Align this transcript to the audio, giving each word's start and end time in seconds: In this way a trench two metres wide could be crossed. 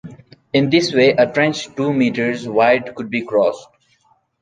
In 0.51 0.71
this 0.71 0.95
way 0.95 1.11
a 1.11 1.31
trench 1.31 1.67
two 1.75 1.93
metres 1.93 2.47
wide 2.49 2.95
could 2.95 3.11
be 3.11 3.23
crossed. 3.23 3.67